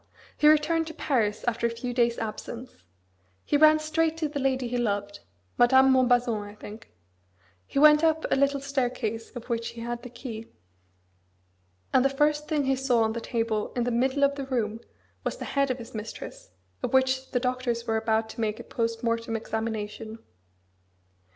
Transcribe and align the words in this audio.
he 0.35 0.47
returned 0.47 0.87
to 0.87 0.95
Paris 0.95 1.45
after 1.47 1.67
a 1.67 1.69
few 1.69 1.93
days' 1.93 2.17
absence. 2.17 2.71
He 3.45 3.55
ran 3.55 3.77
straight 3.77 4.17
to 4.17 4.27
the 4.27 4.39
lady 4.39 4.67
he 4.67 4.79
loved; 4.79 5.19
Madame 5.59 5.91
Montbazon, 5.91 6.41
I 6.41 6.55
think: 6.55 6.89
he 7.67 7.77
went 7.77 8.03
up 8.03 8.25
a 8.31 8.35
little 8.35 8.59
staircase 8.59 9.29
of 9.35 9.47
which 9.47 9.67
he 9.69 9.81
had 9.81 10.01
the 10.01 10.09
key, 10.09 10.47
and 11.93 12.03
the 12.03 12.09
first 12.09 12.47
thing 12.47 12.63
he 12.65 12.75
saw 12.75 13.03
on 13.03 13.13
the 13.13 13.21
table 13.21 13.71
in 13.75 13.83
the 13.83 13.91
middle 13.91 14.23
of 14.23 14.33
the 14.33 14.47
room 14.47 14.79
was 15.23 15.37
the 15.37 15.45
head 15.45 15.69
of 15.69 15.77
his 15.77 15.93
mistress, 15.93 16.49
of 16.81 16.93
which 16.93 17.29
the 17.29 17.39
doctors 17.39 17.85
were 17.85 17.97
about 17.97 18.27
to 18.29 18.41
make 18.41 18.59
a 18.59 18.63
post 18.63 19.03
mortem 19.03 19.35
examination." 19.35 20.17